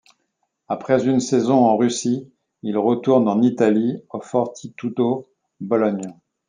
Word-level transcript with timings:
Après 0.67 1.07
une 1.07 1.19
saison 1.19 1.63
en 1.63 1.77
Russie, 1.77 2.33
il 2.63 2.75
retourne 2.79 3.27
en 3.29 3.43
Italie, 3.43 4.01
au 4.09 4.19
Fortitudo 4.19 5.29
Bologne. 5.59 6.15